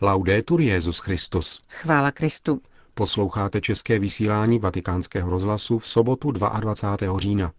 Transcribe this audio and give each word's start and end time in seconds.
Laudetur 0.00 0.60
Jezus 0.60 0.98
Christus. 0.98 1.60
Chvála 1.68 2.10
Kristu. 2.10 2.60
Posloucháte 2.94 3.60
české 3.60 3.98
vysílání 3.98 4.58
Vatikánského 4.58 5.30
rozhlasu 5.30 5.78
v 5.78 5.86
sobotu 5.86 6.30
22. 6.30 7.18
října. 7.18 7.52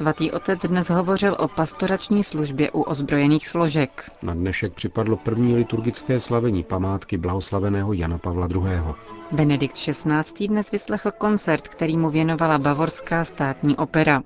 Svatý 0.00 0.30
otec 0.32 0.66
dnes 0.66 0.90
hovořil 0.90 1.36
o 1.38 1.48
pastorační 1.48 2.24
službě 2.24 2.70
u 2.70 2.80
ozbrojených 2.82 3.48
složek. 3.48 4.10
Na 4.22 4.34
dnešek 4.34 4.72
připadlo 4.72 5.16
první 5.16 5.56
liturgické 5.56 6.20
slavení 6.20 6.64
památky 6.64 7.16
blahoslaveného 7.18 7.92
Jana 7.92 8.18
Pavla 8.18 8.48
II. 8.54 8.94
Benedikt 9.32 9.74
XVI. 9.76 10.48
dnes 10.48 10.70
vyslechl 10.70 11.10
koncert, 11.10 11.68
který 11.68 11.96
mu 11.96 12.10
věnovala 12.10 12.58
Bavorská 12.58 13.24
státní 13.24 13.76
opera. 13.76 14.22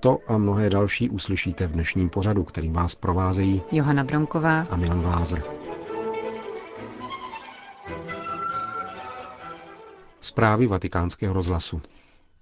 To 0.00 0.18
a 0.28 0.38
mnohé 0.38 0.70
další 0.70 1.10
uslyšíte 1.10 1.66
v 1.66 1.72
dnešním 1.72 2.08
pořadu, 2.10 2.44
kterým 2.44 2.72
vás 2.72 2.94
provázejí 2.94 3.62
Johana 3.72 4.04
Bronková 4.04 4.60
a 4.70 4.76
Milan 4.76 5.00
Glázer. 5.00 5.42
Zprávy 10.20 10.66
vatikánského 10.66 11.34
rozhlasu. 11.34 11.80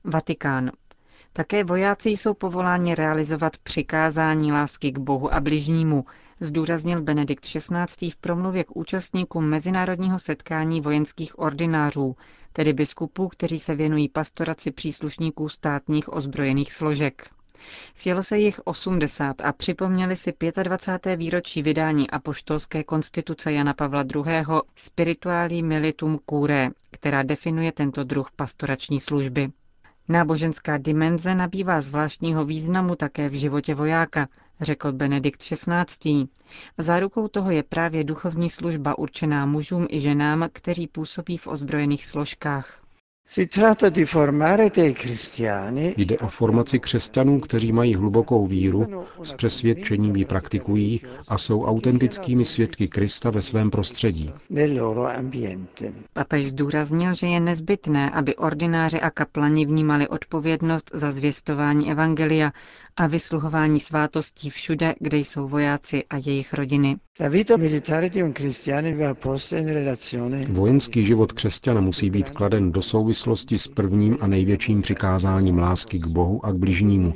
Vatikán. 0.04 0.70
Také 1.32 1.64
vojáci 1.64 2.10
jsou 2.10 2.34
povoláni 2.34 2.94
realizovat 2.94 3.56
přikázání 3.58 4.52
lásky 4.52 4.92
k 4.92 4.98
Bohu 4.98 5.34
a 5.34 5.40
bližnímu, 5.40 6.04
zdůraznil 6.40 7.02
Benedikt 7.02 7.44
XVI. 7.46 8.10
v 8.10 8.16
promluvě 8.16 8.64
k 8.64 8.76
účastníkům 8.76 9.44
mezinárodního 9.44 10.18
setkání 10.18 10.80
vojenských 10.80 11.38
ordinářů, 11.38 12.16
tedy 12.52 12.72
biskupů, 12.72 13.28
kteří 13.28 13.58
se 13.58 13.74
věnují 13.74 14.08
pastoraci 14.08 14.70
příslušníků 14.70 15.48
státních 15.48 16.12
ozbrojených 16.12 16.72
složek. 16.72 17.30
Sjelo 17.94 18.22
se 18.22 18.38
jich 18.38 18.60
80 18.64 19.40
a 19.40 19.52
připomněli 19.52 20.16
si 20.16 20.32
25. 20.62 21.16
výročí 21.16 21.62
vydání 21.62 22.10
apoštolské 22.10 22.84
konstituce 22.84 23.52
Jana 23.52 23.74
Pavla 23.74 24.04
II. 24.14 24.44
Spirituali 24.76 25.62
Militum 25.62 26.18
Cure, 26.30 26.70
která 26.90 27.22
definuje 27.22 27.72
tento 27.72 28.04
druh 28.04 28.30
pastorační 28.36 29.00
služby. 29.00 29.50
Náboženská 30.08 30.78
dimenze 30.78 31.34
nabývá 31.34 31.80
zvláštního 31.80 32.44
významu 32.44 32.96
také 32.96 33.28
v 33.28 33.32
životě 33.32 33.74
vojáka, 33.74 34.28
řekl 34.60 34.92
Benedikt 34.92 35.40
XVI. 35.42 36.26
Zárukou 36.78 37.28
toho 37.28 37.50
je 37.50 37.62
právě 37.62 38.04
duchovní 38.04 38.50
služba 38.50 38.98
určená 38.98 39.46
mužům 39.46 39.86
i 39.90 40.00
ženám, 40.00 40.48
kteří 40.52 40.86
působí 40.86 41.36
v 41.38 41.46
ozbrojených 41.46 42.06
složkách. 42.06 42.87
Jde 45.96 46.18
o 46.18 46.28
formaci 46.28 46.78
křesťanů, 46.78 47.40
kteří 47.40 47.72
mají 47.72 47.94
hlubokou 47.94 48.46
víru, 48.46 49.04
s 49.22 49.32
přesvědčením 49.32 50.16
ji 50.16 50.24
praktikují 50.24 51.00
a 51.28 51.38
jsou 51.38 51.64
autentickými 51.64 52.44
svědky 52.44 52.88
Krista 52.88 53.30
ve 53.30 53.42
svém 53.42 53.70
prostředí. 53.70 54.32
Papež 56.12 56.46
zdůraznil, 56.46 57.14
že 57.14 57.26
je 57.26 57.40
nezbytné, 57.40 58.10
aby 58.10 58.36
ordináři 58.36 59.00
a 59.00 59.10
kaplani 59.10 59.66
vnímali 59.66 60.08
odpovědnost 60.08 60.90
za 60.94 61.10
zvěstování 61.10 61.90
evangelia 61.90 62.52
a 62.96 63.06
vysluhování 63.06 63.80
svátostí 63.80 64.50
všude, 64.50 64.94
kde 65.00 65.18
jsou 65.18 65.48
vojáci 65.48 66.04
a 66.10 66.16
jejich 66.26 66.54
rodiny. 66.54 66.96
Vojenský 70.48 71.04
život 71.04 71.32
křesťana 71.32 71.80
musí 71.80 72.10
být 72.10 72.30
kladen 72.30 72.72
do 72.72 72.82
souvislosti 72.82 73.17
s 73.58 73.68
prvním 73.68 74.18
a 74.20 74.26
největším 74.26 74.82
přikázáním 74.82 75.58
lásky 75.58 75.98
k 75.98 76.06
Bohu 76.06 76.46
a 76.46 76.52
k 76.52 76.56
bližnímu, 76.56 77.14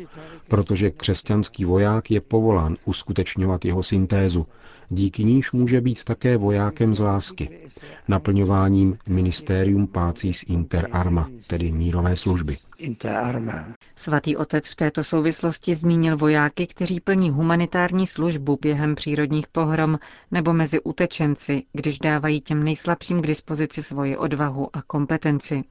protože 0.49 0.91
křesťanský 0.91 1.65
voják 1.65 2.11
je 2.11 2.21
povolán 2.21 2.77
uskutečňovat 2.85 3.65
jeho 3.65 3.83
syntézu, 3.83 4.47
díky 4.93 5.25
níž 5.25 5.53
může 5.53 5.81
být 5.81 6.05
také 6.05 6.37
vojákem 6.37 6.95
z 6.95 7.01
lásky, 7.01 7.51
naplňováním 8.09 8.99
ministerium 9.09 9.87
pácis 9.87 10.45
inter 10.49 10.89
arma, 10.93 11.31
tedy 11.47 11.73
mírové 11.73 12.17
služby. 12.17 12.57
Svatý 13.97 14.37
otec 14.37 14.69
v 14.69 14.77
této 14.77 15.05
souvislosti 15.05 15.75
zmínil 15.75 16.17
vojáky, 16.17 16.67
kteří 16.67 17.01
plní 17.01 17.31
humanitární 17.31 18.07
službu 18.07 18.59
během 18.63 18.95
přírodních 18.95 19.47
pohrom 19.47 19.99
nebo 20.31 20.53
mezi 20.53 20.81
utečenci, 20.81 21.63
když 21.73 21.99
dávají 21.99 22.41
těm 22.41 22.63
nejslabším 22.63 23.21
k 23.23 23.27
dispozici 23.27 23.83
svoji 23.83 24.17
odvahu 24.17 24.77
a 24.77 24.83
kompetenci. 24.83 25.65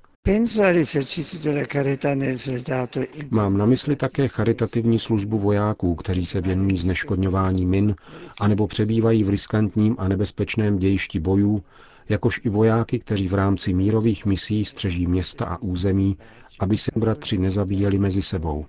Mám 3.31 3.57
na 3.57 3.65
mysli 3.65 3.95
také 3.95 4.27
charitativní 4.27 4.99
službu 4.99 5.39
vojáků, 5.39 5.95
kteří 5.95 6.25
se 6.25 6.41
věnují 6.41 6.77
zneškodňování 6.77 7.65
min, 7.65 7.95
anebo 8.39 8.67
přebývají 8.67 9.10
v 9.23 9.29
riskantním 9.29 9.95
a 9.99 10.07
nebezpečném 10.07 10.77
dějišti 10.79 11.19
bojů, 11.19 11.63
jakož 12.09 12.41
i 12.43 12.49
vojáky, 12.49 12.99
kteří 12.99 13.27
v 13.27 13.33
rámci 13.33 13.73
mírových 13.73 14.25
misí 14.25 14.65
střeží 14.65 15.07
města 15.07 15.45
a 15.45 15.57
území, 15.61 16.17
aby 16.59 16.77
se 16.77 16.91
bratři 16.95 17.37
nezabíjeli 17.37 17.97
mezi 17.97 18.21
sebou. 18.21 18.65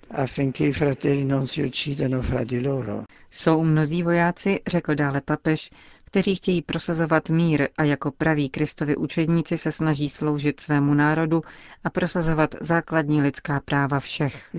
Jsou 3.31 3.63
mnozí 3.63 4.03
vojáci, 4.03 4.59
řekl 4.67 4.95
dále 4.95 5.21
papež, 5.21 5.69
kteří 6.13 6.35
chtějí 6.35 6.61
prosazovat 6.61 7.29
mír 7.29 7.67
a 7.77 7.83
jako 7.83 8.11
praví 8.11 8.49
Kristovi 8.49 8.95
učedníci 8.95 9.57
se 9.57 9.71
snaží 9.71 10.09
sloužit 10.09 10.59
svému 10.59 10.93
národu 10.93 11.41
a 11.83 11.89
prosazovat 11.89 12.55
základní 12.61 13.21
lidská 13.21 13.59
práva 13.65 13.99
všech. 13.99 14.49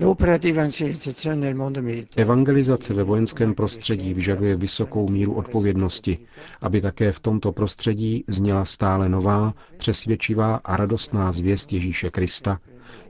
Evangelizace 2.15 2.93
ve 2.93 3.03
vojenském 3.03 3.53
prostředí 3.53 4.13
vyžaduje 4.13 4.55
vysokou 4.55 5.09
míru 5.09 5.33
odpovědnosti, 5.33 6.17
aby 6.61 6.81
také 6.81 7.11
v 7.11 7.19
tomto 7.19 7.51
prostředí 7.51 8.23
zněla 8.27 8.65
stále 8.65 9.09
nová, 9.09 9.53
přesvědčivá 9.77 10.55
a 10.55 10.77
radostná 10.77 11.31
zvěst 11.31 11.73
Ježíše 11.73 12.09
Krista, 12.11 12.59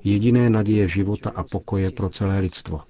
jediné 0.04 0.50
naděje 0.50 0.88
života 0.88 1.32
a 1.36 1.44
pokoje 1.44 1.92
pro 1.92 2.10
celé 2.10 2.40
lidstvo. 2.40 2.82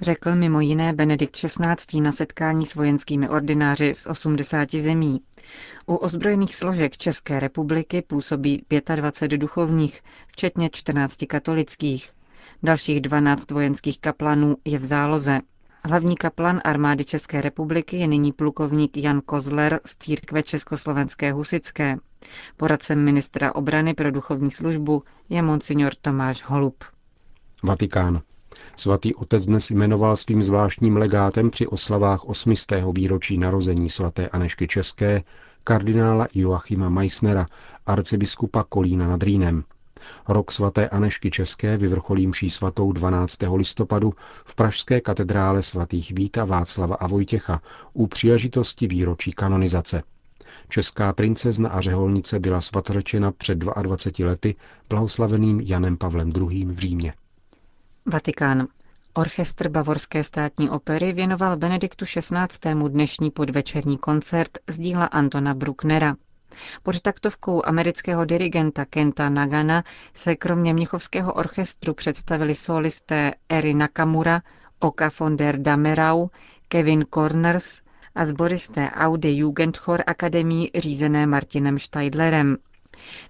Řekl 0.00 0.34
mimo 0.34 0.60
jiné 0.60 0.92
Benedikt 0.92 1.36
XVI. 1.36 2.00
na 2.00 2.12
setkání 2.12 2.66
s 2.66 2.74
vojenskými 2.74 3.28
ordináři 3.28 3.94
z 3.94 4.06
80 4.06 4.70
zemí. 4.74 5.20
U 5.86 5.94
ozbrojených 5.94 6.54
složek 6.54 6.96
České 6.96 7.40
republiky 7.40 8.02
působí 8.02 8.64
25 8.96 9.38
duchovních, 9.38 10.00
včetně 10.26 10.70
14 10.72 11.16
katolických. 11.28 12.10
Dalších 12.62 13.00
12 13.00 13.50
vojenských 13.50 14.00
kaplanů 14.00 14.56
je 14.64 14.78
v 14.78 14.84
záloze. 14.84 15.40
Hlavní 15.86 16.16
kaplan 16.16 16.60
armády 16.64 17.04
České 17.04 17.40
republiky 17.40 17.96
je 17.96 18.06
nyní 18.06 18.32
plukovník 18.32 18.96
Jan 18.96 19.20
Kozler 19.20 19.80
z 19.84 19.96
církve 19.96 20.42
Československé 20.42 21.32
husické. 21.32 21.96
Poradcem 22.56 23.04
ministra 23.04 23.54
obrany 23.54 23.94
pro 23.94 24.10
duchovní 24.10 24.50
službu 24.50 25.02
je 25.28 25.42
monsignor 25.42 25.92
Tomáš 26.00 26.42
Holub. 26.42 26.84
Vatikán. 27.62 28.20
Svatý 28.76 29.14
otec 29.14 29.46
dnes 29.46 29.70
jmenoval 29.70 30.16
svým 30.16 30.42
zvláštním 30.42 30.96
legátem 30.96 31.50
při 31.50 31.66
oslavách 31.66 32.24
8. 32.24 32.54
výročí 32.92 33.38
narození 33.38 33.90
svaté 33.90 34.28
Anešky 34.28 34.68
České 34.68 35.22
kardinála 35.64 36.28
Joachima 36.34 36.88
Meissnera, 36.88 37.46
arcibiskupa 37.86 38.64
Kolína 38.68 39.08
nad 39.08 39.22
Rýnem. 39.22 39.64
Rok 40.28 40.52
svaté 40.52 40.88
Anešky 40.88 41.30
České 41.30 41.76
vyvrcholí 41.76 42.26
mší 42.26 42.50
svatou 42.50 42.92
12. 42.92 43.38
listopadu 43.54 44.12
v 44.44 44.54
Pražské 44.54 45.00
katedrále 45.00 45.62
svatých 45.62 46.12
Víta, 46.12 46.44
Václava 46.44 46.94
a 46.94 47.06
Vojtěcha 47.06 47.60
u 47.92 48.06
příležitosti 48.06 48.86
výročí 48.86 49.32
kanonizace. 49.32 50.02
Česká 50.68 51.12
princezna 51.12 51.68
a 51.68 51.80
řeholnice 51.80 52.38
byla 52.38 52.60
svatořečena 52.60 53.32
před 53.32 53.58
22 53.58 54.28
lety 54.30 54.54
blahoslaveným 54.88 55.60
Janem 55.60 55.96
Pavlem 55.96 56.32
II. 56.36 56.64
v 56.64 56.78
Římě. 56.78 57.14
Vatikán. 58.06 58.66
Orchestr 59.14 59.68
Bavorské 59.68 60.24
státní 60.24 60.70
opery 60.70 61.12
věnoval 61.12 61.56
Benediktu 61.56 62.04
XVI. 62.04 62.88
dnešní 62.88 63.30
podvečerní 63.30 63.98
koncert 63.98 64.58
z 64.70 64.78
díla 64.78 65.06
Antona 65.06 65.54
Brucknera. 65.54 66.16
Pod 66.82 67.00
taktovkou 67.00 67.66
amerického 67.66 68.24
dirigenta 68.24 68.84
Kenta 68.84 69.28
Nagana 69.28 69.84
se 70.14 70.36
kromě 70.36 70.72
Mnichovského 70.72 71.32
orchestru 71.32 71.94
představili 71.94 72.54
solisté 72.54 73.32
Eri 73.48 73.74
Nakamura, 73.74 74.42
Oka 74.80 75.10
von 75.20 75.36
der 75.36 75.58
Damerau, 75.58 76.28
Kevin 76.68 77.04
Corners 77.14 77.80
a 78.14 78.26
zboristé 78.26 78.90
Audi 78.90 79.36
Jugendchor 79.36 80.02
Akademii 80.06 80.70
řízené 80.74 81.26
Martinem 81.26 81.78
Steidlerem. 81.78 82.56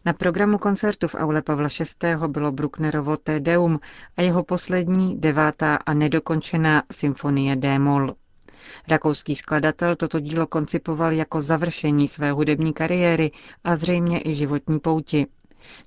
Na 0.04 0.12
programu 0.12 0.58
koncertu 0.58 1.08
v 1.08 1.14
aule 1.14 1.42
Pavla 1.42 1.68
VI. 2.02 2.16
bylo 2.26 2.52
Brucknerovo 2.52 3.16
Deum 3.38 3.80
a 4.16 4.22
jeho 4.22 4.44
poslední, 4.44 5.20
devátá 5.20 5.76
a 5.76 5.94
nedokončená 5.94 6.82
symfonie 6.92 7.56
D-moll. 7.56 8.14
Rakouský 8.88 9.36
skladatel 9.36 9.94
toto 9.94 10.20
dílo 10.20 10.46
koncipoval 10.46 11.12
jako 11.12 11.40
završení 11.40 12.08
své 12.08 12.32
hudební 12.32 12.72
kariéry 12.72 13.30
a 13.64 13.76
zřejmě 13.76 14.20
i 14.24 14.34
životní 14.34 14.80
pouti. 14.80 15.26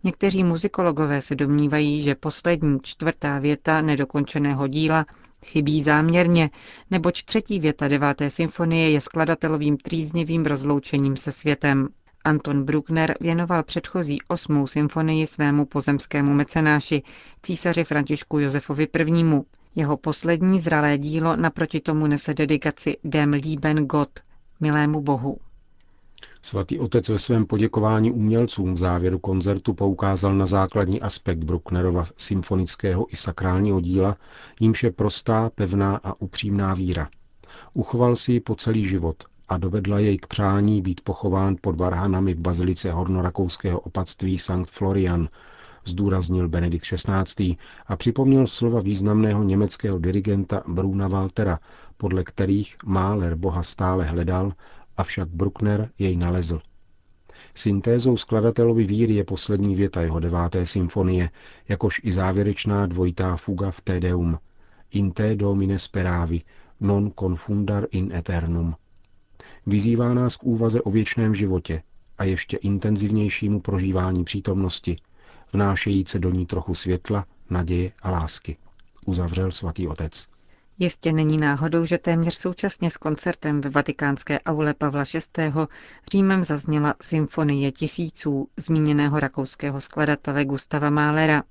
Někteří 0.03 0.43
muzikologové 0.43 1.21
se 1.21 1.35
domnívají, 1.35 2.01
že 2.01 2.15
poslední 2.15 2.79
čtvrtá 2.83 3.39
věta 3.39 3.81
nedokončeného 3.81 4.67
díla 4.67 5.05
chybí 5.45 5.83
záměrně, 5.83 6.49
neboť 6.91 7.23
třetí 7.23 7.59
věta 7.59 7.87
deváté 7.87 8.29
symfonie 8.29 8.89
je 8.89 9.01
skladatelovým 9.01 9.77
trýznivým 9.77 10.45
rozloučením 10.45 11.17
se 11.17 11.31
světem. 11.31 11.87
Anton 12.23 12.63
Bruckner 12.63 13.17
věnoval 13.21 13.63
předchozí 13.63 14.17
osmou 14.27 14.67
symfonii 14.67 15.27
svému 15.27 15.65
pozemskému 15.65 16.33
mecenáši, 16.33 17.03
císaři 17.43 17.83
Františku 17.83 18.39
Josefovi 18.39 18.87
I. 18.99 19.23
Jeho 19.77 19.97
poslední 19.97 20.59
zralé 20.59 20.97
dílo 20.97 21.35
naproti 21.35 21.79
tomu 21.81 22.07
nese 22.07 22.33
dedikaci 22.33 22.97
Dem 23.03 23.33
lieben 23.33 23.85
Gott, 23.85 24.19
milému 24.59 25.01
bohu. 25.01 25.37
Svatý 26.41 26.79
otec 26.79 27.09
ve 27.09 27.19
svém 27.19 27.45
poděkování 27.45 28.11
umělcům 28.11 28.73
v 28.73 28.77
závěru 28.77 29.19
koncertu 29.19 29.73
poukázal 29.73 30.35
na 30.35 30.45
základní 30.45 31.01
aspekt 31.01 31.43
Brucknerova 31.43 32.05
symfonického 32.17 33.13
i 33.13 33.15
sakrálního 33.15 33.81
díla, 33.81 34.17
jímž 34.59 34.83
je 34.83 34.91
prostá, 34.91 35.51
pevná 35.55 35.99
a 36.03 36.21
upřímná 36.21 36.73
víra. 36.73 37.09
Uchoval 37.73 38.15
si 38.15 38.31
ji 38.31 38.39
po 38.39 38.55
celý 38.55 38.85
život 38.85 39.23
a 39.49 39.57
dovedla 39.57 39.99
jej 39.99 40.17
k 40.17 40.27
přání 40.27 40.81
být 40.81 41.01
pochován 41.01 41.55
pod 41.61 41.75
varhanami 41.75 42.33
v 42.33 42.39
bazilice 42.39 42.91
hornorakouského 42.91 43.79
opatství 43.79 44.37
St. 44.39 44.65
Florian, 44.65 45.29
zdůraznil 45.87 46.49
Benedikt 46.49 46.85
XVI. 46.85 47.57
a 47.87 47.95
připomněl 47.95 48.47
slova 48.47 48.79
významného 48.79 49.43
německého 49.43 49.99
dirigenta 49.99 50.63
Bruna 50.67 51.07
Waltera, 51.07 51.59
podle 51.97 52.23
kterých 52.23 52.75
Máler 52.85 53.35
Boha 53.35 53.63
stále 53.63 54.05
hledal, 54.05 54.53
avšak 54.97 55.29
Bruckner 55.29 55.89
jej 55.99 56.17
nalezl. 56.17 56.61
Syntézou 57.55 58.17
skladatelovi 58.17 58.83
víry 58.83 59.13
je 59.13 59.23
poslední 59.23 59.75
věta 59.75 60.01
jeho 60.01 60.19
deváté 60.19 60.65
symfonie, 60.65 61.29
jakož 61.69 62.01
i 62.03 62.11
závěrečná 62.11 62.85
dvojitá 62.85 63.35
fuga 63.35 63.71
v 63.71 63.81
Tedeum. 63.81 64.39
In 64.91 65.11
te 65.11 65.35
domine 65.35 65.79
speravi, 65.79 66.41
non 66.79 67.11
confundar 67.19 67.87
in 67.91 68.11
eternum– 68.13 68.75
Vyzývá 69.65 70.13
nás 70.13 70.35
k 70.35 70.43
úvaze 70.43 70.81
o 70.81 70.91
věčném 70.91 71.35
životě 71.35 71.83
a 72.17 72.23
ještě 72.23 72.57
intenzivnějšímu 72.57 73.59
prožívání 73.59 74.23
přítomnosti, 74.23 74.97
vnášejíce 75.53 76.19
do 76.19 76.29
ní 76.29 76.45
trochu 76.45 76.75
světla, 76.75 77.25
naděje 77.49 77.91
a 78.01 78.11
lásky. 78.11 78.57
Uzavřel 79.05 79.51
svatý 79.51 79.87
otec. 79.87 80.27
Jistě 80.79 81.13
není 81.13 81.37
náhodou, 81.37 81.85
že 81.85 81.97
téměř 81.97 82.35
současně 82.35 82.91
s 82.91 82.97
koncertem 82.97 83.61
ve 83.61 83.69
vatikánské 83.69 84.39
aule 84.39 84.73
Pavla 84.73 85.03
VI. 85.13 85.51
Římem 86.11 86.43
zazněla 86.43 86.93
Symfonie 87.01 87.71
tisíců 87.71 88.47
zmíněného 88.57 89.19
rakouského 89.19 89.81
skladatele 89.81 90.45
Gustava 90.45 90.89
Mahlera. 90.89 91.43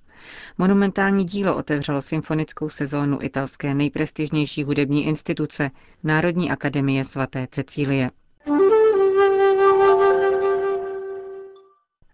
Monumentální 0.58 1.24
dílo 1.24 1.56
otevřelo 1.56 2.02
symfonickou 2.02 2.68
sezónu 2.68 3.22
italské 3.22 3.74
nejprestižnější 3.74 4.64
hudební 4.64 5.06
instituce 5.06 5.70
Národní 6.02 6.50
akademie 6.50 7.04
svaté 7.04 7.46
Cecílie. 7.50 8.10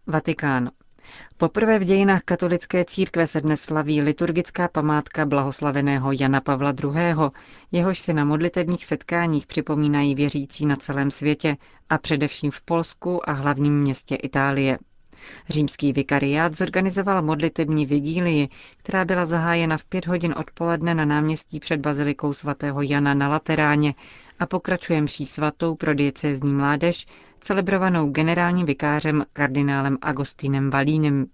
Vatikán. 0.06 0.70
Poprvé 1.36 1.78
v 1.78 1.84
dějinách 1.84 2.22
katolické 2.24 2.84
církve 2.84 3.26
se 3.26 3.40
dnes 3.40 3.60
slaví 3.60 4.02
liturgická 4.02 4.68
památka 4.68 5.26
blahoslaveného 5.26 6.12
Jana 6.20 6.40
Pavla 6.40 6.74
II., 6.84 7.30
jehož 7.72 7.98
si 7.98 8.12
na 8.12 8.24
modlitebních 8.24 8.84
setkáních 8.84 9.46
připomínají 9.46 10.14
věřící 10.14 10.66
na 10.66 10.76
celém 10.76 11.10
světě 11.10 11.56
a 11.90 11.98
především 11.98 12.50
v 12.50 12.60
Polsku 12.60 13.30
a 13.30 13.32
hlavním 13.32 13.80
městě 13.80 14.14
Itálie. 14.14 14.78
Římský 15.48 15.92
vikariát 15.92 16.56
zorganizoval 16.56 17.22
modlitební 17.22 17.86
vigílii, 17.86 18.48
která 18.76 19.04
byla 19.04 19.24
zahájena 19.24 19.76
v 19.76 19.84
pět 19.84 20.06
hodin 20.06 20.34
odpoledne 20.38 20.94
na 20.94 21.04
náměstí 21.04 21.60
před 21.60 21.80
bazilikou 21.80 22.32
svatého 22.32 22.82
Jana 22.82 23.14
na 23.14 23.28
Lateráně 23.28 23.94
a 24.40 24.46
pokračuje 24.46 25.00
mší 25.00 25.26
svatou 25.26 25.74
pro 25.74 25.94
diecézní 25.94 26.52
mládež, 26.52 27.06
celebrovanou 27.42 28.10
generálním 28.10 28.66
vikářem 28.66 29.24
kardinálem 29.32 29.98
Agostínem 30.02 30.70
Valínem. 30.70 31.26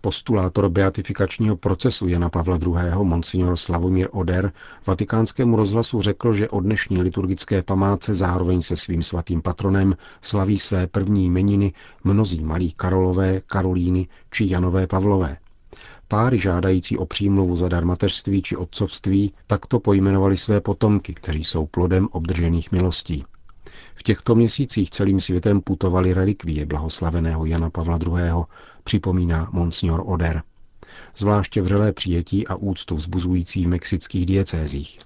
Postulátor 0.00 0.68
beatifikačního 0.68 1.56
procesu 1.56 2.08
Jana 2.08 2.28
Pavla 2.28 2.58
II. 2.62 3.04
monsignor 3.04 3.56
Slavomír 3.56 4.08
Oder 4.12 4.52
vatikánskému 4.86 5.56
rozhlasu 5.56 6.02
řekl, 6.02 6.32
že 6.32 6.48
o 6.48 6.60
dnešní 6.60 7.02
liturgické 7.02 7.62
památce 7.62 8.14
zároveň 8.14 8.62
se 8.62 8.76
svým 8.76 9.02
svatým 9.02 9.42
patronem 9.42 9.96
slaví 10.22 10.58
své 10.58 10.86
první 10.86 11.26
jmeniny 11.26 11.72
mnozí 12.04 12.44
malí 12.44 12.72
Karolové, 12.72 13.40
Karolíny 13.40 14.08
či 14.30 14.44
Janové 14.48 14.86
Pavlové. 14.86 15.36
Páry 16.08 16.38
žádající 16.38 16.98
o 16.98 17.06
přímluvu 17.06 17.56
za 17.56 17.68
dar 17.68 17.84
mateřství 17.84 18.42
či 18.42 18.56
otcovství 18.56 19.32
takto 19.46 19.80
pojmenovali 19.80 20.36
své 20.36 20.60
potomky, 20.60 21.14
kteří 21.14 21.44
jsou 21.44 21.66
plodem 21.66 22.08
obdržených 22.12 22.72
milostí. 22.72 23.24
V 23.94 24.02
těchto 24.02 24.34
měsících 24.34 24.90
celým 24.90 25.20
světem 25.20 25.60
putovali 25.60 26.14
relikvie 26.14 26.66
blahoslaveného 26.66 27.46
Jana 27.46 27.70
Pavla 27.70 27.98
II., 28.06 28.44
připomíná 28.84 29.48
Monsignor 29.52 30.02
Oder. 30.06 30.42
Zvláště 31.16 31.62
vřelé 31.62 31.92
přijetí 31.92 32.48
a 32.48 32.54
úctu 32.54 32.96
vzbuzující 32.96 33.64
v 33.64 33.68
mexických 33.68 34.26
diecézích. 34.26 34.98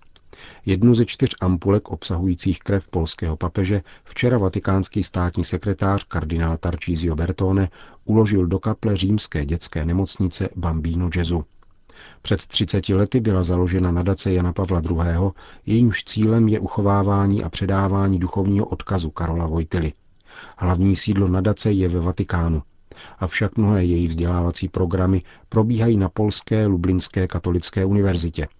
Jednu 0.67 0.95
ze 0.95 1.07
čtyř 1.07 1.37
ampulek 1.41 1.91
obsahujících 1.91 2.59
krev 2.59 2.89
polského 2.89 3.37
papeže 3.37 3.83
včera 4.05 4.39
vatikánský 4.39 5.03
státní 5.03 5.45
sekretář 5.45 6.05
kardinál 6.05 6.57
Tarcísio 6.57 7.17
Bertone 7.17 7.69
uložil 8.05 8.47
do 8.47 8.59
kaple 8.59 8.97
římské 8.97 9.45
dětské 9.45 9.85
nemocnice 9.85 10.49
Bambino 10.57 11.09
Gesù. 11.09 11.45
Před 12.23 12.47
30 12.47 12.89
lety 12.89 13.21
byla 13.21 13.43
založena 13.43 13.91
nadace 13.91 14.33
Jana 14.33 14.53
Pavla 14.53 14.83
II., 14.91 15.31
jejímž 15.67 16.05
cílem 16.05 16.49
je 16.49 16.61
uchovávání 16.61 17.45
a 17.45 17.49
předávání 17.49 18.19
duchovního 18.19 18.67
odkazu 18.67 19.11
Karola 19.11 19.47
Vojtily. 19.47 19.93
Hlavní 20.59 20.97
sídlo 20.97 21.29
nadace 21.29 21.73
je 21.73 21.89
ve 21.89 22.01
Vatikánu, 22.01 22.63
avšak 23.19 23.57
mnohé 23.57 23.85
její 23.85 24.07
vzdělávací 24.07 24.69
programy 24.69 25.23
probíhají 25.49 25.97
na 25.97 26.09
Polské 26.09 26.67
Lublinské 26.67 27.27
katolické 27.29 27.85
univerzitě– 27.85 28.49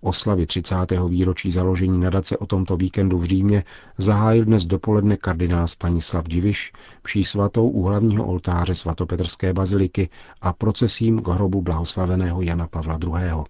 oslavy 0.00 0.46
30. 0.46 0.76
výročí 1.08 1.50
založení 1.50 2.00
nadace 2.00 2.36
o 2.36 2.46
tomto 2.46 2.76
víkendu 2.76 3.18
v 3.18 3.24
Římě 3.24 3.64
zahájil 3.98 4.44
dnes 4.44 4.66
dopoledne 4.66 5.16
kardinál 5.16 5.68
Stanislav 5.68 6.28
Diviš 6.28 6.72
pší 7.02 7.24
svatou 7.24 7.68
u 7.68 7.82
hlavního 7.82 8.26
oltáře 8.26 8.74
svatopetrské 8.74 9.52
baziliky 9.52 10.08
a 10.40 10.52
procesím 10.52 11.22
k 11.22 11.28
hrobu 11.28 11.62
blahoslaveného 11.62 12.42
Jana 12.42 12.66
Pavla 12.66 12.98
II. 13.02 13.44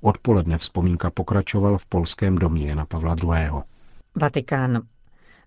Odpoledne 0.00 0.58
vzpomínka 0.58 1.10
pokračoval 1.10 1.78
v 1.78 1.86
polském 1.86 2.38
domě 2.38 2.68
Jana 2.68 2.86
Pavla 2.86 3.16
II. 3.22 3.50
Vatikán. 4.14 4.82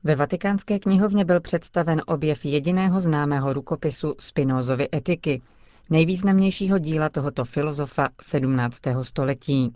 Ve 0.03 0.15
vatikánské 0.15 0.79
knihovně 0.79 1.25
byl 1.25 1.39
představen 1.39 2.01
objev 2.05 2.45
jediného 2.45 2.99
známého 2.99 3.53
rukopisu 3.53 4.15
Spinozovy 4.19 4.87
etiky, 4.95 5.41
nejvýznamnějšího 5.89 6.77
díla 6.77 7.09
tohoto 7.09 7.45
filozofa 7.45 8.09
17. 8.21 8.81
století. 9.01 9.73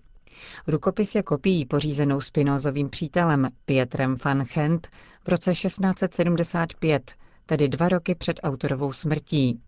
Rukopis 0.68 1.16
je 1.16 1.24
kopií 1.24 1.66
pořízenou 1.66 2.22
Spinozovým 2.22 2.90
přítelem 2.90 3.48
Pietrem 3.66 4.18
van 4.25 4.46
Gent 4.54 4.88
v 5.24 5.28
roce 5.28 5.52
1675, 5.54 7.12
tedy 7.46 7.70
dva 7.70 7.90
roky 7.90 8.16
před 8.16 8.40
autorovou 8.44 8.92
smrtí. 8.94 9.62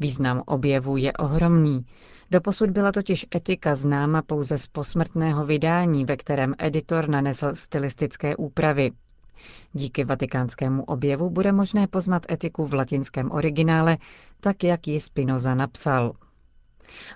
Význam 0.00 0.42
objevu 0.46 0.96
je 0.96 1.12
ohromný. 1.12 1.86
Doposud 2.30 2.70
byla 2.70 2.92
totiž 2.92 3.26
etika 3.34 3.74
známa 3.74 4.22
pouze 4.22 4.58
z 4.58 4.66
posmrtného 4.66 5.44
vydání, 5.46 6.04
ve 6.04 6.16
kterém 6.16 6.54
editor 6.58 7.08
nanesl 7.08 7.54
stylistické 7.54 8.36
úpravy. 8.36 8.90
Díky 9.72 10.04
vatikánskému 10.04 10.84
objevu 10.84 11.30
bude 11.30 11.52
možné 11.52 11.86
poznat 11.86 12.22
etiku 12.32 12.66
v 12.66 12.74
latinském 12.74 13.30
originále, 13.30 13.98
tak 14.40 14.64
jak 14.64 14.88
ji 14.88 15.00
Spinoza 15.00 15.54
napsal. 15.54 16.12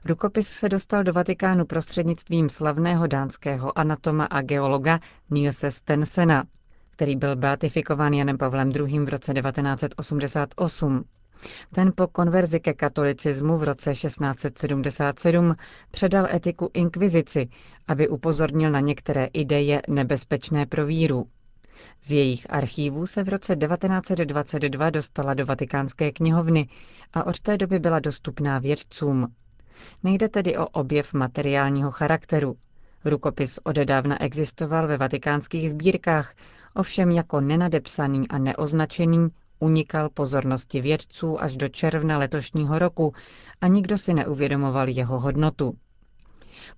Rukopis 0.04 0.48
se 0.48 0.68
dostal 0.68 1.04
do 1.04 1.12
Vatikánu 1.12 1.64
prostřednictvím 1.64 2.48
slavného 2.48 3.06
dánského 3.06 3.78
anatoma 3.78 4.24
a 4.24 4.42
geologa 4.42 5.00
Nielse 5.30 5.70
Stensena, 5.70 6.44
který 6.90 7.16
byl 7.16 7.36
beatifikován 7.36 8.12
Janem 8.12 8.38
Pavlem 8.38 8.70
II. 8.70 8.98
v 8.98 9.08
roce 9.08 9.34
1988. 9.34 11.04
Ten 11.74 11.92
po 11.96 12.06
konverzi 12.06 12.60
ke 12.60 12.74
katolicismu 12.74 13.58
v 13.58 13.62
roce 13.64 13.92
1677 13.92 15.54
předal 15.90 16.26
etiku 16.34 16.70
inkvizici, 16.74 17.48
aby 17.88 18.08
upozornil 18.08 18.70
na 18.70 18.80
některé 18.80 19.24
ideje 19.32 19.82
nebezpečné 19.88 20.66
pro 20.66 20.86
víru. 20.86 21.26
Z 22.00 22.12
jejich 22.12 22.46
archívů 22.50 23.06
se 23.06 23.22
v 23.22 23.28
roce 23.28 23.56
1922 23.56 24.90
dostala 24.90 25.34
do 25.34 25.46
vatikánské 25.46 26.12
knihovny 26.12 26.68
a 27.12 27.26
od 27.26 27.40
té 27.40 27.56
doby 27.56 27.78
byla 27.78 27.98
dostupná 27.98 28.58
vědcům. 28.58 29.26
Nejde 30.02 30.28
tedy 30.28 30.56
o 30.58 30.66
objev 30.66 31.12
materiálního 31.12 31.90
charakteru. 31.90 32.56
Rukopis 33.04 33.58
odedávna 33.64 34.22
existoval 34.22 34.86
ve 34.86 34.96
vatikánských 34.96 35.70
sbírkách, 35.70 36.34
ovšem 36.74 37.10
jako 37.10 37.40
nenadepsaný 37.40 38.28
a 38.28 38.38
neoznačený 38.38 39.28
unikal 39.58 40.08
pozornosti 40.08 40.80
vědců 40.80 41.42
až 41.42 41.56
do 41.56 41.68
června 41.68 42.18
letošního 42.18 42.78
roku 42.78 43.14
a 43.60 43.66
nikdo 43.66 43.98
si 43.98 44.14
neuvědomoval 44.14 44.88
jeho 44.88 45.20
hodnotu. 45.20 45.76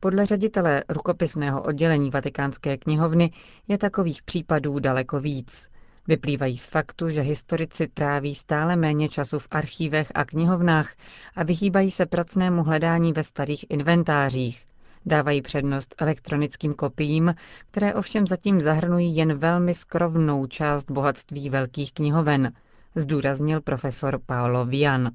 Podle 0.00 0.26
ředitele 0.26 0.84
rukopisného 0.88 1.62
oddělení 1.62 2.10
Vatikánské 2.10 2.76
knihovny 2.76 3.30
je 3.68 3.78
takových 3.78 4.22
případů 4.22 4.78
daleko 4.78 5.20
víc. 5.20 5.68
Vyplývají 6.08 6.58
z 6.58 6.66
faktu, 6.66 7.10
že 7.10 7.20
historici 7.20 7.88
tráví 7.88 8.34
stále 8.34 8.76
méně 8.76 9.08
času 9.08 9.38
v 9.38 9.48
archívech 9.50 10.12
a 10.14 10.24
knihovnách 10.24 10.94
a 11.36 11.42
vyhýbají 11.42 11.90
se 11.90 12.06
pracnému 12.06 12.62
hledání 12.62 13.12
ve 13.12 13.24
starých 13.24 13.66
inventářích. 13.70 14.66
Dávají 15.06 15.42
přednost 15.42 15.94
elektronickým 15.98 16.74
kopiím, 16.74 17.34
které 17.70 17.94
ovšem 17.94 18.26
zatím 18.26 18.60
zahrnují 18.60 19.16
jen 19.16 19.34
velmi 19.38 19.74
skrovnou 19.74 20.46
část 20.46 20.90
bohatství 20.90 21.50
velkých 21.50 21.92
knihoven, 21.92 22.52
zdůraznil 22.94 23.60
profesor 23.60 24.18
Paolo 24.26 24.64
Vian. 24.64 25.10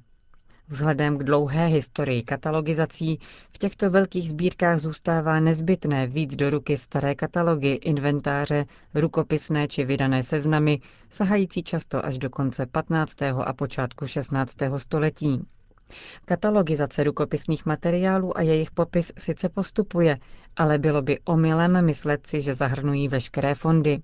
Vzhledem 0.72 1.18
k 1.18 1.24
dlouhé 1.24 1.68
historii 1.68 2.22
katalogizací 2.22 3.20
v 3.52 3.58
těchto 3.58 3.90
velkých 3.90 4.30
sbírkách 4.30 4.80
zůstává 4.80 5.40
nezbytné 5.40 6.08
vzít 6.08 6.36
do 6.36 6.50
ruky 6.50 6.78
staré 6.78 7.16
katalogy, 7.16 7.70
inventáře, 7.70 8.66
rukopisné 8.94 9.68
či 9.68 9.86
vydané 9.86 10.24
seznamy, 10.24 10.80
sahající 11.10 11.64
často 11.64 12.06
až 12.06 12.18
do 12.18 12.30
konce 12.30 12.66
15. 12.66 13.22
a 13.22 13.54
počátku 13.54 14.08
16. 14.08 14.56
století. 14.78 15.42
Katalogizace 16.26 17.04
rukopisných 17.04 17.66
materiálů 17.66 18.38
a 18.38 18.42
jejich 18.42 18.72
popis 18.72 19.12
sice 19.18 19.50
postupuje, 19.50 20.18
ale 20.58 20.78
bylo 20.78 21.02
by 21.02 21.20
omylem 21.26 21.86
myslet 21.86 22.28
si, 22.28 22.42
že 22.42 22.54
zahrnují 22.54 23.08
veškeré 23.08 23.56
fondy. 23.56 24.02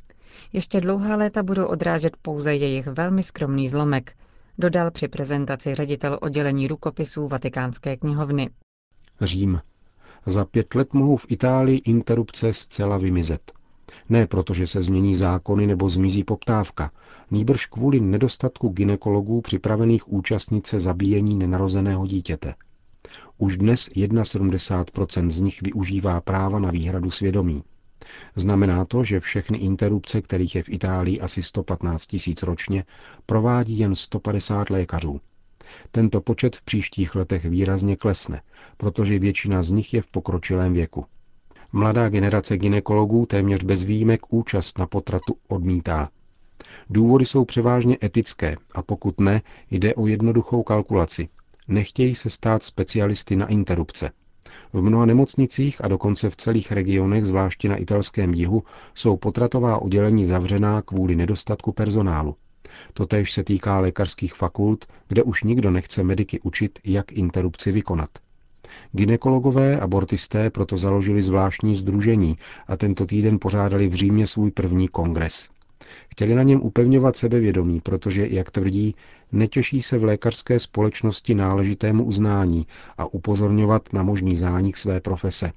Ještě 0.54 0.82
dlouhá 0.82 1.16
léta 1.16 1.44
budou 1.44 1.66
odrážet 1.66 2.18
pouze 2.22 2.56
jejich 2.56 2.88
velmi 2.88 3.24
skromný 3.24 3.70
zlomek, 3.70 4.14
dodal 4.58 4.92
při 4.92 5.08
prezentaci 5.08 5.76
ředitel 5.76 6.20
oddělení 6.22 6.68
rukopisů 6.68 7.28
Vatikánské 7.28 7.98
knihovny. 7.98 8.50
Řím. 9.22 9.62
Za 10.26 10.46
pět 10.46 10.76
let 10.76 10.94
mohou 10.94 11.18
v 11.18 11.26
Itálii 11.30 11.78
interrupce 11.86 12.54
zcela 12.54 12.98
vymizet. 12.98 13.52
Ne 14.10 14.28
proto, 14.28 14.54
že 14.54 14.68
se 14.68 14.84
změní 14.84 15.16
zákony 15.16 15.68
nebo 15.68 15.90
zmizí 15.90 16.24
poptávka, 16.24 16.92
nýbrž 17.32 17.66
kvůli 17.66 18.00
nedostatku 18.00 18.70
ginekologů 18.70 19.42
připravených 19.42 20.14
účastnit 20.14 20.68
se 20.68 20.80
zabíjení 20.80 21.38
nenarozeného 21.38 22.08
dítěte. 22.08 22.56
Už 23.38 23.58
dnes 23.58 23.90
71% 23.90 25.30
z 25.30 25.40
nich 25.40 25.62
využívá 25.62 26.22
práva 26.22 26.60
na 26.60 26.72
výhradu 26.72 27.12
svědomí. 27.12 27.64
Znamená 28.36 28.86
to, 28.86 29.04
že 29.04 29.20
všechny 29.20 29.58
interrupce, 29.58 30.22
kterých 30.22 30.56
je 30.56 30.64
v 30.64 30.70
Itálii 30.70 31.20
asi 31.20 31.44
115 31.44 32.08
tisíc 32.08 32.44
ročně, 32.44 32.84
provádí 33.26 33.80
jen 33.80 33.96
150 33.96 34.70
lékařů. 34.70 35.22
Tento 35.92 36.22
počet 36.22 36.56
v 36.56 36.62
příštích 36.62 37.16
letech 37.16 37.46
výrazně 37.46 37.96
klesne, 37.96 38.42
protože 38.78 39.20
většina 39.20 39.64
z 39.64 39.72
nich 39.72 39.94
je 39.94 40.02
v 40.02 40.08
pokročilém 40.08 40.74
věku. 40.74 41.06
Mladá 41.72 42.10
generace 42.10 42.58
ginekologů 42.58 43.26
téměř 43.26 43.64
bez 43.64 43.84
výjimek 43.84 44.34
účast 44.34 44.80
na 44.80 44.88
potratu 44.88 45.36
odmítá. 45.48 46.10
Důvody 46.90 47.26
jsou 47.26 47.46
převážně 47.46 47.98
etické 48.04 48.56
a 48.74 48.82
pokud 48.82 49.20
ne, 49.20 49.42
jde 49.72 49.96
o 49.96 50.08
jednoduchou 50.08 50.64
kalkulaci. 50.64 51.30
Nechtějí 51.68 52.16
se 52.16 52.30
stát 52.30 52.64
specialisty 52.64 53.36
na 53.36 53.48
interrupce– 53.48 54.12
v 54.74 54.82
mnoha 54.82 55.06
nemocnicích 55.06 55.84
a 55.84 55.88
dokonce 55.88 56.30
v 56.30 56.36
celých 56.36 56.72
regionech, 56.72 57.26
zvláště 57.26 57.70
na 57.70 57.76
italském 57.76 58.34
jihu, 58.34 58.64
jsou 58.96 59.18
potratová 59.18 59.82
oddělení 59.82 60.26
zavřená 60.26 60.82
kvůli 60.82 61.16
nedostatku 61.16 61.72
personálu. 61.72 62.36
Totéž 62.94 63.32
se 63.32 63.44
týká 63.44 63.80
lékařských 63.80 64.34
fakult, 64.34 64.86
kde 65.08 65.24
už 65.24 65.44
nikdo 65.44 65.72
nechce 65.72 66.04
mediky 66.04 66.40
učit, 66.40 66.80
jak 66.84 67.12
interrupci 67.12 67.72
vykonat. 67.72 68.10
Ginekologové 68.92 69.80
abortisté 69.80 70.50
proto 70.50 70.78
založili 70.78 71.22
zvláštní 71.22 71.76
združení 71.76 72.38
a 72.68 72.78
tento 72.78 73.06
týden 73.06 73.40
pořádali 73.40 73.88
v 73.88 73.94
Římě 73.94 74.28
svůj 74.28 74.52
první 74.52 74.88
kongres. 74.88 75.50
Chtěli 76.12 76.36
na 76.36 76.44
něm 76.44 76.62
upevňovat 76.62 77.16
sebevědomí, 77.16 77.82
protože, 77.82 78.28
jak 78.28 78.52
tvrdí, 78.52 78.96
netěší 79.32 79.82
se 79.82 79.98
v 79.98 80.04
lékařské 80.04 80.60
společnosti 80.60 81.36
náležitému 81.36 82.04
uznání 82.04 82.68
a 82.98 83.14
upozorňovat 83.14 83.94
na 83.94 84.04
možný 84.04 84.36
zánik 84.38 84.78
své 84.78 85.00
profese. 85.00 85.52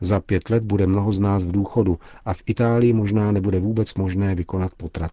Za 0.00 0.20
pět 0.20 0.50
let 0.50 0.64
bude 0.64 0.86
mnoho 0.86 1.12
z 1.12 1.20
nás 1.20 1.44
v 1.44 1.52
důchodu 1.52 1.98
a 2.24 2.34
v 2.34 2.42
Itálii 2.46 2.92
možná 2.92 3.32
nebude 3.32 3.58
vůbec 3.58 3.94
možné 3.94 4.34
vykonat 4.34 4.74
potrat. 4.74 5.12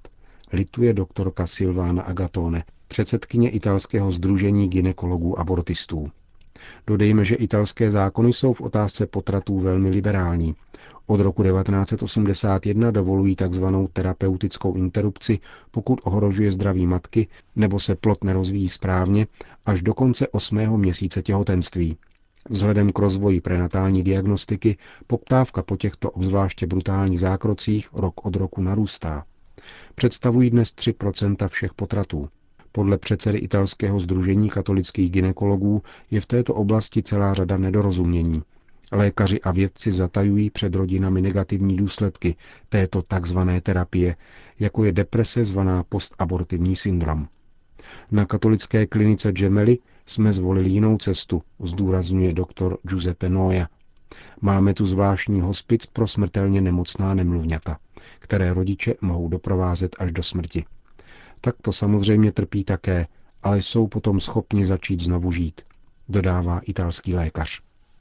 Lituje 0.54 0.94
doktorka 0.94 1.48
Silvana 1.48 2.04
Agatone, 2.04 2.64
předsedkyně 2.88 3.50
italského 3.50 4.12
združení 4.12 4.68
ginekologů 4.68 5.40
abortistů. 5.40 6.12
Dodejme, 6.88 7.26
že 7.26 7.36
italské 7.36 7.92
zákony 7.92 8.34
jsou 8.34 8.54
v 8.54 8.62
otázce 8.62 9.06
potratů 9.06 9.60
velmi 9.60 9.90
liberální. 9.90 10.56
Od 11.10 11.20
roku 11.20 11.44
1981 11.44 12.92
dovolují 12.92 13.36
tzv. 13.36 13.66
terapeutickou 13.94 14.74
interrupci, 14.76 15.40
pokud 15.72 16.00
ohrožuje 16.04 16.52
zdraví 16.52 16.88
matky 16.88 17.28
nebo 17.56 17.80
se 17.80 17.96
plod 17.96 18.24
nerozvíjí 18.24 18.70
správně, 18.70 19.28
až 19.66 19.82
do 19.82 19.94
konce 19.94 20.28
osmého 20.28 20.78
měsíce 20.78 21.22
těhotenství. 21.22 21.98
Vzhledem 22.50 22.90
k 22.92 23.00
rozvoji 23.00 23.42
prenatální 23.42 24.04
diagnostiky 24.04 24.78
poptávka 25.08 25.62
po 25.64 25.78
těchto 25.78 26.12
obzvláště 26.12 26.68
brutálních 26.68 27.20
zákrocích 27.20 27.90
rok 27.94 28.26
od 28.26 28.36
roku 28.36 28.62
narůstá. 28.62 29.26
Představují 29.96 30.50
dnes 30.50 30.70
3% 30.70 31.48
všech 31.48 31.74
potratů. 31.74 32.30
Podle 32.72 32.98
předsedy 32.98 33.38
italského 33.38 34.00
združení 34.00 34.50
katolických 34.50 35.12
ginekologů 35.12 35.82
je 36.12 36.22
v 36.22 36.26
této 36.26 36.54
oblasti 36.54 37.04
celá 37.04 37.34
řada 37.34 37.58
nedorozumění. 37.58 38.42
Lékaři 38.92 39.42
a 39.42 39.52
vědci 39.52 39.92
zatajují 39.92 40.50
před 40.50 40.76
rodinami 40.76 41.22
negativní 41.22 41.76
důsledky 41.76 42.36
této 42.70 43.02
takzvané 43.02 43.62
terapie, 43.62 44.16
jako 44.60 44.84
je 44.84 44.92
deprese 44.92 45.44
zvaná 45.44 45.84
postabortivní 45.84 46.76
syndrom. 46.76 47.28
Na 48.12 48.26
katolické 48.26 48.88
klinice 48.88 49.32
Gemelli 49.32 49.78
jsme 50.06 50.34
zvolili 50.34 50.70
jinou 50.70 50.98
cestu, 50.98 51.44
zdůrazňuje 51.64 52.34
doktor 52.34 52.78
Giuseppe 52.90 53.30
Noia. 53.30 53.68
Máme 54.42 54.74
tu 54.74 54.86
zvláštní 54.86 55.42
hospic 55.42 55.86
pro 55.86 56.08
smrtelně 56.08 56.62
nemocná 56.62 57.14
nemluvňata, 57.14 57.78
které 58.20 58.54
rodiče 58.54 58.94
mohou 59.02 59.28
doprovázet 59.28 59.96
až 60.00 60.12
do 60.12 60.24
smrti 60.24 60.66
tak 61.42 61.56
to 61.62 61.72
samozřejmě 61.72 62.32
trpí 62.32 62.64
také, 62.64 63.08
ale 63.44 63.62
jsou 63.62 63.88
potom 63.88 64.20
schopni 64.20 64.66
začít 64.66 65.02
znovu 65.02 65.32
žít, 65.32 65.62
dodává 66.10 66.60
italský 66.60 67.14
lékař. 67.14 67.62